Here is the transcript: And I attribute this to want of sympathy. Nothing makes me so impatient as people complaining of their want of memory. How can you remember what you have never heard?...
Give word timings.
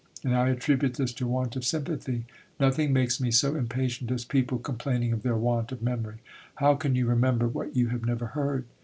And 0.23 0.35
I 0.35 0.49
attribute 0.49 0.95
this 0.95 1.13
to 1.13 1.27
want 1.27 1.55
of 1.55 1.63
sympathy. 1.63 2.25
Nothing 2.59 2.91
makes 2.91 3.21
me 3.21 3.29
so 3.29 3.53
impatient 3.53 4.09
as 4.09 4.25
people 4.25 4.57
complaining 4.57 5.13
of 5.13 5.21
their 5.21 5.37
want 5.37 5.71
of 5.71 5.83
memory. 5.83 6.21
How 6.55 6.73
can 6.73 6.95
you 6.95 7.05
remember 7.05 7.47
what 7.47 7.75
you 7.75 7.89
have 7.89 8.03
never 8.03 8.25
heard?... 8.25 8.65